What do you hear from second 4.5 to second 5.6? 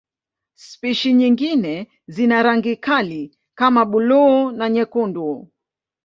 na nyekundu.